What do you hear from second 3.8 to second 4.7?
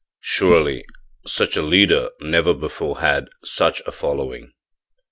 a following.